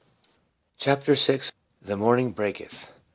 CHAPTER 0.79 1.13
VI. 1.13 1.41
THE 1.79 1.95
MORNING 1.95 2.31
BREAKETH. 2.31 2.89